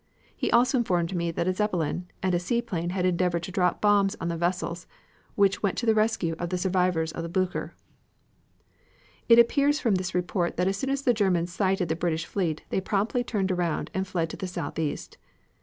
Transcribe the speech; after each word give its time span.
He 0.35 0.49
also 0.49 0.79
informed 0.79 1.15
me 1.15 1.29
that 1.29 1.47
a 1.47 1.53
Zeppelin 1.53 2.07
and 2.23 2.33
a 2.33 2.39
seaplane 2.39 2.89
had 2.89 3.05
endeavored 3.05 3.43
to 3.43 3.51
drop 3.51 3.81
bombs 3.81 4.15
on 4.19 4.29
the 4.29 4.35
vessels 4.35 4.87
which 5.35 5.61
went 5.61 5.77
to 5.77 5.85
the 5.85 5.93
rescue 5.93 6.33
of 6.39 6.49
the 6.49 6.57
survivors 6.57 7.11
of 7.11 7.21
the 7.21 7.29
Blucher." 7.29 7.75
It 9.29 9.37
appears 9.37 9.79
from 9.79 9.93
this 9.93 10.15
report 10.15 10.57
that 10.57 10.67
as 10.67 10.75
soon 10.77 10.89
as 10.89 11.03
the 11.03 11.13
Germans 11.13 11.53
sighted 11.53 11.87
the 11.87 11.95
British 11.95 12.25
fleet 12.25 12.63
they 12.69 12.81
promptly 12.81 13.23
turned 13.23 13.51
around 13.51 13.91
and 13.93 14.07
fled 14.07 14.31
to 14.31 14.37
the 14.37 14.47
southeast. 14.47 15.19